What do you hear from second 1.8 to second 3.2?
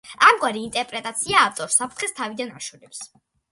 საფრთხეს თავიდან აშორებს.